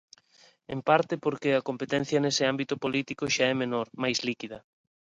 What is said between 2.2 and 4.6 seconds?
nese ámbito político xa é menor, máis líquida.